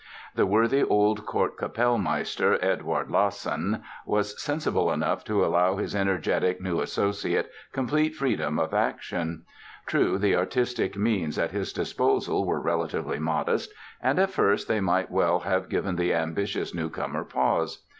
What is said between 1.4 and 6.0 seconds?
Kapellmeister, Eduard Lassen, was sensible enough to allow his